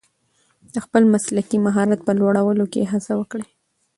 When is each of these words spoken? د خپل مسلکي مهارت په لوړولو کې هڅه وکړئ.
د 0.73 0.75
خپل 0.85 1.03
مسلکي 1.13 1.57
مهارت 1.65 1.99
په 2.03 2.11
لوړولو 2.19 2.65
کې 2.73 2.89
هڅه 2.91 3.11
وکړئ. 3.19 3.47